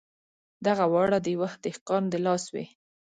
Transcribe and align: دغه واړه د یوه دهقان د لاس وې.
دغه 0.65 0.85
واړه 0.93 1.17
د 1.21 1.27
یوه 1.35 1.49
دهقان 1.63 2.03
د 2.09 2.13
لاس 2.25 2.43
وې. 2.53 2.65